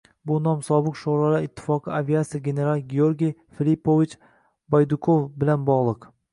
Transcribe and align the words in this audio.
bu 0.29 0.35
nom 0.45 0.61
sobiq 0.67 0.95
sho‘rolar 1.01 1.45
ittifoqi 1.47 1.93
aviatsiya 1.97 2.41
generali 2.49 2.83
Georgiy 2.95 3.35
Fillipovich 3.59 4.19
Baydukov 4.77 5.25
bilan 5.45 5.73
bog‘liq. 5.73 6.13